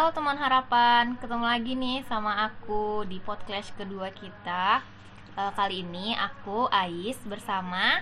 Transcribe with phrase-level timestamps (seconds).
[0.00, 4.80] Halo teman harapan, ketemu lagi nih sama aku di podcast kedua kita.
[5.36, 8.00] Eh, kali ini aku Ais bersama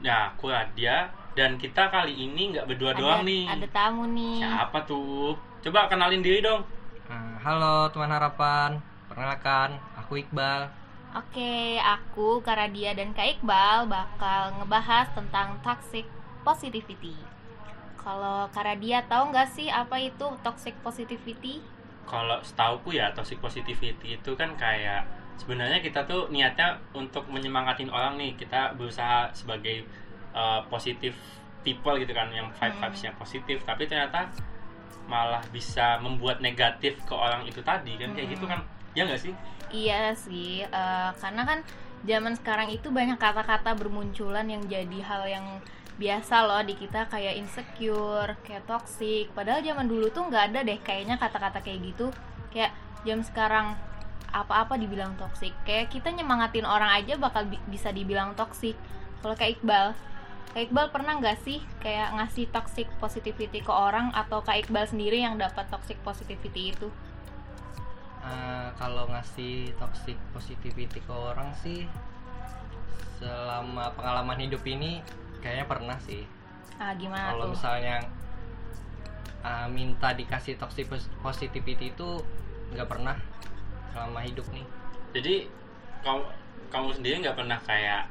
[0.00, 3.44] Nah, aku Radia dan kita kali ini nggak berdua ada, doang nih.
[3.44, 4.40] ada tamu nih.
[4.40, 5.36] Siapa tuh?
[5.60, 6.64] Coba kenalin diri dong.
[7.12, 8.80] Nah, halo teman harapan,
[9.12, 10.72] perkenalkan aku Iqbal.
[11.12, 16.08] Oke, aku Karadia dan Kak Iqbal bakal ngebahas tentang toxic
[16.40, 17.33] positivity.
[18.04, 21.64] Kalau Karadia tahu nggak sih apa itu toxic positivity?
[22.04, 25.08] Kalau setauku ya toxic positivity itu kan kayak
[25.40, 28.36] sebenarnya kita tuh niatnya untuk menyemangatin orang nih.
[28.36, 29.88] Kita berusaha sebagai
[30.36, 31.16] uh, positif
[31.64, 34.28] people gitu kan yang vibe vibesnya positif, tapi ternyata
[35.08, 38.34] malah bisa membuat negatif ke orang itu tadi kan kayak Hmm.
[38.36, 38.60] gitu kan.
[38.92, 39.32] Ya nggak sih?
[39.72, 41.58] Iya sih, eh, karena kan
[42.04, 45.46] zaman sekarang itu banyak kata-kata bermunculan yang jadi hal yang
[45.94, 49.30] biasa loh di kita kayak insecure, kayak toxic.
[49.30, 52.10] Padahal zaman dulu tuh nggak ada deh kayaknya kata-kata kayak gitu.
[52.50, 52.74] Kayak
[53.06, 53.78] jam sekarang
[54.34, 55.54] apa-apa dibilang toxic.
[55.62, 58.74] Kayak kita nyemangatin orang aja bakal bi- bisa dibilang toxic.
[59.22, 59.94] Kalau kayak Iqbal,
[60.54, 65.22] Kak Iqbal pernah nggak sih kayak ngasih toxic positivity ke orang atau Kak Iqbal sendiri
[65.22, 66.90] yang dapat toxic positivity itu?
[68.24, 71.84] Eh, kalau ngasih toxic positivity ke orang sih,
[73.18, 75.00] selama pengalaman hidup ini
[75.40, 76.24] kayaknya pernah sih.
[76.80, 78.02] Ah gimana Kalau misalnya
[79.44, 82.08] eh, minta dikasih toxic pos- positivity itu
[82.74, 83.16] nggak pernah
[83.94, 84.66] selama hidup nih.
[85.14, 85.34] Jadi
[86.02, 86.22] kamu
[86.74, 88.10] kamu sendiri nggak pernah kayak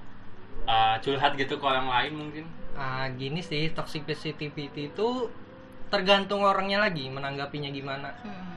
[0.63, 2.45] uh, curhat gitu ke orang lain mungkin?
[2.73, 5.29] Ah, gini sih toxic positivity itu
[5.91, 8.11] tergantung orangnya lagi menanggapinya gimana.
[8.23, 8.51] Hmm.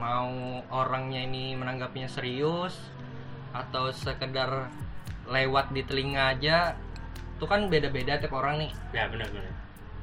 [0.00, 2.72] mau orangnya ini menanggapinya serius
[3.52, 4.72] atau sekedar
[5.30, 6.74] lewat di telinga aja
[7.38, 9.48] itu kan beda-beda tiap orang nih Ya benar-benar.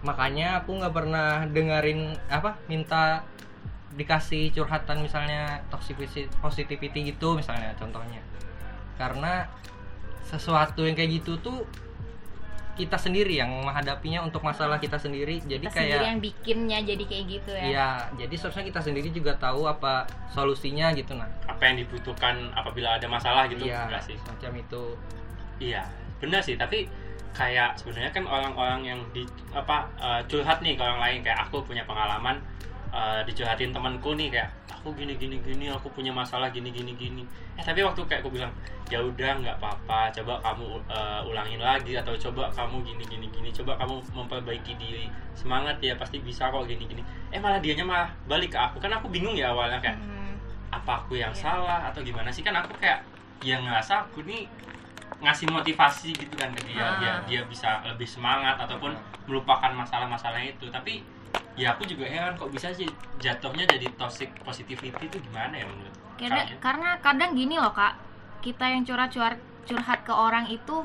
[0.01, 3.21] makanya aku nggak pernah dengerin apa minta
[3.93, 5.97] dikasih curhatan misalnya toxic
[6.37, 8.21] positivity gitu misalnya contohnya
[8.95, 9.49] karena
[10.21, 11.65] sesuatu yang kayak gitu tuh
[12.77, 17.03] kita sendiri yang menghadapinya untuk masalah kita sendiri jadi kita sendiri kayak yang bikinnya jadi
[17.09, 17.89] kayak gitu ya Iya,
[18.21, 21.25] jadi seharusnya kita sendiri juga tahu apa solusinya gitu nah.
[21.49, 24.15] Apa yang dibutuhkan apabila ada masalah gitu Iya, enggak sih?
[24.21, 24.83] semacam itu.
[25.57, 25.83] Iya,
[26.21, 26.53] benar sih.
[26.53, 26.85] Tapi
[27.33, 31.61] kayak sebenarnya kan orang-orang yang di apa uh, curhat nih ke orang lain kayak aku
[31.65, 32.37] punya pengalaman
[32.89, 37.23] uh, dicurhatin temanku nih kayak aku gini gini gini aku punya masalah gini gini gini
[37.55, 38.51] eh tapi waktu kayak aku bilang
[38.87, 43.49] ya udah nggak apa-apa coba kamu uh, ulangin lagi atau coba kamu gini gini gini
[43.51, 48.07] coba kamu memperbaiki diri semangat ya pasti bisa kok gini gini eh malah dianya malah
[48.25, 50.35] balik ke aku kan aku bingung ya awalnya kayak Hmm.
[50.71, 51.41] apa aku yang Iya.
[51.51, 53.03] salah atau gimana sih kan aku kayak
[53.43, 54.47] yang ngerasa aku nih
[55.17, 56.93] ngasih motivasi gitu kan ke dia Ah.
[57.01, 58.93] dia dia bisa lebih semangat ataupun
[59.25, 60.69] melupakan masalah-masalah itu.
[60.69, 61.01] Tapi
[61.57, 62.85] ya aku juga heran kok bisa sih
[63.17, 66.57] jatuhnya jadi toxic positivity itu gimana ya menurut Karena, kalian?
[66.61, 67.97] karena kadang gini loh kak.
[68.41, 70.75] Kita yang curhat curhat curhat ke orang itu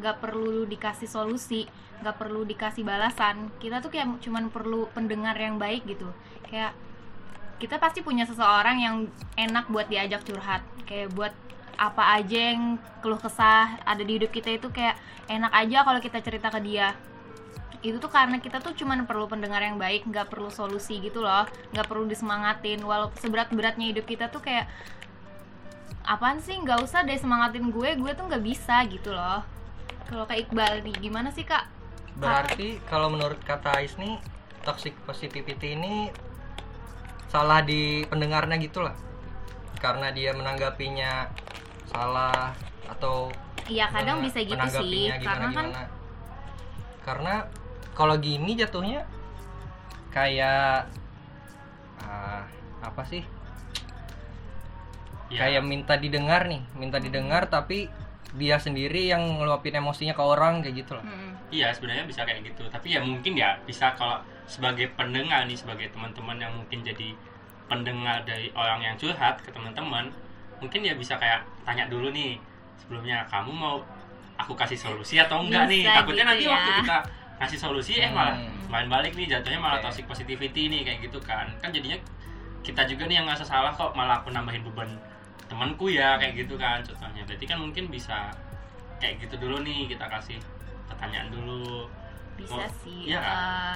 [0.00, 1.68] nggak perlu dikasih solusi
[2.02, 3.46] nggak perlu dikasih balasan.
[3.62, 6.10] Kita tuh kayak cuman perlu pendengar yang baik gitu.
[6.42, 6.74] Kayak
[7.62, 9.06] kita pasti punya seseorang yang
[9.38, 10.66] enak buat diajak curhat.
[10.82, 11.30] Kayak buat
[11.78, 14.96] apa aja yang keluh kesah ada di hidup kita itu kayak
[15.26, 16.94] enak aja kalau kita cerita ke dia.
[17.82, 21.48] Itu tuh karena kita tuh cuman perlu pendengar yang baik nggak perlu solusi gitu loh
[21.74, 22.82] nggak perlu disemangatin.
[22.84, 24.70] Walaupun seberat beratnya hidup kita tuh kayak
[26.02, 29.42] apaan sih nggak usah deh semangatin gue gue tuh nggak bisa gitu loh.
[30.06, 31.66] Kalau kayak Iqbal nih gimana sih kak?
[32.18, 34.20] Berarti kalau menurut kata Ais nih
[34.62, 36.12] toxic positivity ini
[37.32, 38.92] salah di pendengarnya gitu lah.
[39.82, 41.26] Karena dia menanggapinya
[41.90, 42.54] salah
[42.86, 43.28] atau
[43.66, 45.82] iya kadang mena- bisa gitu sih menanggapinya karena kan gimana-gimana.
[47.02, 47.34] karena
[47.92, 49.00] kalau gini jatuhnya
[50.08, 50.86] kayak
[52.00, 52.46] ah,
[52.80, 53.22] apa sih?
[55.28, 57.88] Ya, kayak minta didengar nih minta didengar tapi
[58.36, 62.44] dia sendiri yang ngeluapin emosinya ke orang kayak gitu lah mm, iya sebenarnya bisa kayak
[62.44, 62.64] gitu.
[62.68, 67.16] Tapi ya mungkin ya bisa kalau sebagai pendengar nih sebagai teman-teman yang mungkin jadi
[67.66, 70.10] pendengar dari orang yang curhat ke teman-teman
[70.58, 72.38] mungkin ya bisa kayak tanya dulu nih
[72.76, 73.82] sebelumnya kamu mau
[74.34, 76.52] aku kasih solusi atau enggak nih Bisa takutnya gitu nanti ya.
[76.52, 76.98] waktu kita
[77.38, 78.70] ngasih solusi eh malah Hmm.
[78.70, 79.84] main balik nih jatuhnya malah Oke.
[79.84, 81.98] toxic positivity nih kayak gitu kan kan jadinya
[82.62, 84.88] kita juga nih yang ngerasa salah kok malah aku nambahin beban
[85.44, 88.32] temanku ya kayak gitu kan contohnya berarti kan mungkin bisa
[88.96, 90.38] kayak gitu dulu nih kita kasih
[90.86, 91.90] pertanyaan dulu
[92.32, 93.20] bisa Oh, sih iya.
[93.20, 93.74] eh,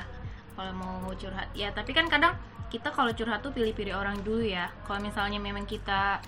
[0.54, 2.32] kalau mau curhat ya tapi kan kadang
[2.66, 4.66] kita kalau curhat tuh pilih-pilih orang dulu ya.
[4.84, 6.18] Kalau misalnya memang kita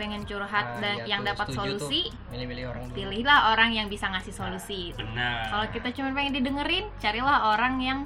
[0.00, 2.96] pengen curhat Nah, dan iya yang dapat solusi milih-milih orang dulu.
[2.96, 4.96] pilihlah orang yang bisa ngasih solusi.
[4.96, 5.52] Benar.
[5.52, 7.98] Kalau kita cuma pengen didengerin carilah orang yang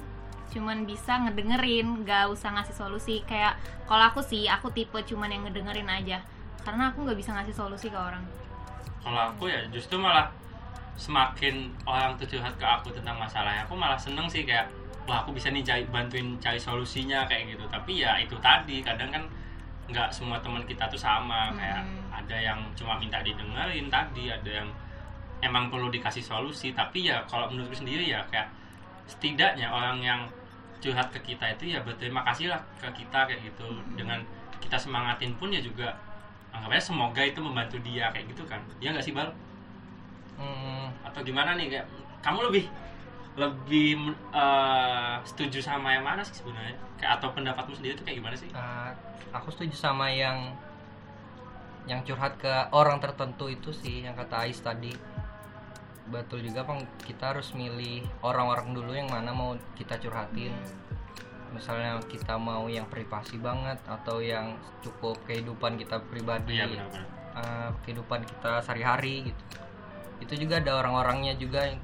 [0.51, 3.23] cuman bisa ngedengerin gak usah ngasih solusi.
[3.23, 3.55] Kayak
[3.87, 6.19] kalau aku sih aku tipe cuman yang ngedengerin aja.
[6.67, 8.25] Karena aku nggak bisa ngasih solusi ke orang.
[8.99, 10.27] Kalau aku ya justru malah
[10.99, 14.71] semakin orang tuh curhat ke aku tentang masalahnya aku malah seneng sih kayak
[15.05, 17.65] wah aku bisa nih cari, bantuin cari solusinya kayak gitu.
[17.69, 19.23] Tapi ya itu tadi kadang kan
[19.85, 21.53] nggak semua teman kita tuh sama.
[21.53, 22.09] Kayak Hmm.
[22.25, 24.69] ada yang cuma minta didengerin tadi ada yang
[25.45, 26.73] emang perlu dikasih solusi.
[26.73, 28.49] Tapi ya kalau menurutku sendiri ya kayak
[29.05, 30.21] setidaknya orang yang
[30.81, 33.67] curhat ke kita itu ya berterima kasih lah ke kita kayak gitu.
[33.93, 34.21] Dengan
[34.57, 35.93] kita semangatin pun ya juga
[36.49, 38.57] anggapnya semoga itu membantu dia kayak gitu kan.
[38.81, 39.29] Ya nggak sih bal?
[40.35, 41.85] Hmm, atau gimana nih kayak
[42.25, 42.65] kamu lebih
[43.35, 46.79] lebih eh, setuju sama yang mana sih sebenarnya?
[47.03, 48.47] Atau pendapatmu sendiri tuh kayak gimana sih?
[48.55, 48.95] Uh,
[49.35, 50.55] aku setuju sama yang
[51.85, 54.95] yang curhat ke orang tertentu itu sih yang kata Ais tadi.
[56.07, 60.55] Betul juga bang kita harus milih orang-orang dulu yang mana mau kita curhatin.
[61.51, 66.55] Misalnya kita mau yang privasi banget atau yang cukup kehidupan kita pribadi.
[66.55, 67.07] Iya benar-benar.
[67.35, 69.43] Uh, kehidupan kita sehari-hari gitu.
[70.23, 71.83] Itu juga ada orang-orangnya juga yang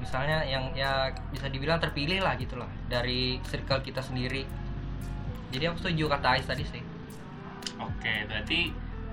[0.00, 4.46] misalnya yang ya bisa dibilang terpilih lah gitu lah dari circle kita sendiri
[5.52, 6.82] jadi aku setuju kata Ais tadi sih
[7.82, 8.70] Oke, berarti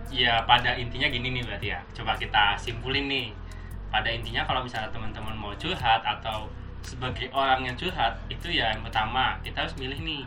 [0.09, 1.79] ya pada intinya gini nih berarti ya.
[1.93, 3.29] Coba kita simpulin nih.
[3.89, 6.45] Pada intinya kalau misalnya teman-teman mau curhat atau
[6.85, 10.21] sebagai orang yang curhat, itu ya yang pertama kita harus milih nih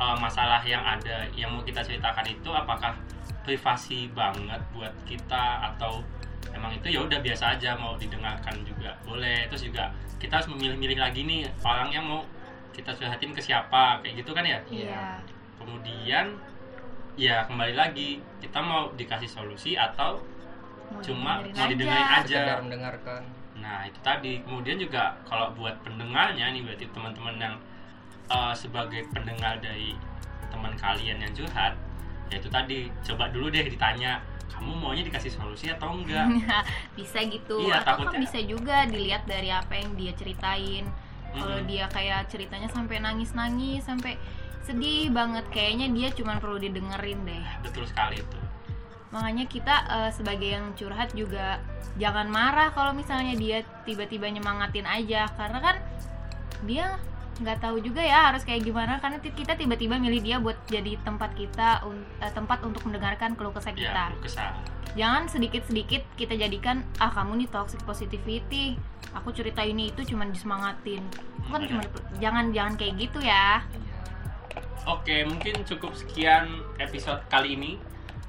[0.00, 2.96] eh, masalah yang ada yang mau kita ceritakan itu apakah
[3.44, 6.00] privasi banget buat kita atau
[6.52, 9.48] emang itu ya udah biasa aja mau didengarkan juga boleh.
[9.48, 12.20] Terus juga kita harus memilih-milih lagi nih orang yang mau
[12.74, 14.58] kita curhatin ke siapa kayak gitu kan ya?
[14.68, 15.22] Iya.
[15.56, 16.36] Kemudian
[17.14, 20.18] ya kembali lagi kita mau dikasih solusi atau
[20.90, 22.40] Mau cuma didengerin mau didengerin aja.
[22.42, 23.22] Sekedar mendengarkan.
[23.56, 24.32] Nah itu tadi.
[24.42, 27.54] Kemudian juga kalau buat pendengarnya nih berarti teman-teman yang
[28.28, 29.94] eh, sebagai pendengar dari
[30.50, 31.78] teman kalian yang curhat
[32.28, 32.90] ya itu tadi.
[33.06, 34.20] Coba dulu deh ditanya
[34.52, 36.28] kamu maunya dikasih solusi atau enggak?
[36.98, 37.64] Bisa gitu.
[37.64, 40.84] Iya, atau kan takutnya- bisa juga dilihat dari apa yang dia ceritain.
[41.34, 41.66] Kalau Mm-mm.
[41.66, 44.14] dia kayak ceritanya sampai nangis nangis sampai
[44.62, 47.44] sedih banget kayaknya dia cuma perlu didengerin deh.
[47.60, 48.38] Betul sekali itu.
[49.10, 51.58] Makanya kita eh, sebagai yang curhat juga
[51.98, 55.26] jangan marah kalau misalnya dia tiba-tiba nyemangatin aja.
[55.34, 55.76] Karena kan
[56.62, 56.96] dia
[57.34, 61.34] nggak tahu juga ya harus kayak gimana karena kita tiba-tiba milih dia buat jadi tempat
[61.34, 63.90] kita un- eh, tempat untuk mendengarkan keluh kesah kita.
[63.90, 64.54] ya lu kesal
[64.94, 68.78] jangan sedikit-sedikit kita jadikan ah kamu nih toxic positivity
[69.10, 71.02] aku cerita ini itu cuman disemangatin.
[71.38, 71.82] Itu kan Hmm, cuma
[72.18, 73.62] jangan jangan kayak gitu ya.
[73.62, 73.98] Iya.
[74.84, 77.72] oke mungkin cukup sekian episode kali ini.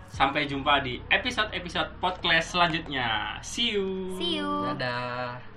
[0.07, 3.35] Sampai jumpa di episode-episode podcast selanjutnya.
[3.41, 4.15] See you.
[4.15, 4.71] See you.
[4.71, 5.54] Dadah